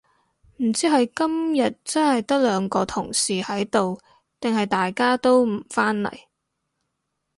[0.57, 4.01] 唔知係今日真係得兩個同事喺度
[4.39, 6.11] 定係大家都唔返嚟